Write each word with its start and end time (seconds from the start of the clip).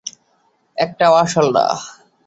একটাও 0.77 1.13
আসল 1.15 1.47
না। 1.55 1.65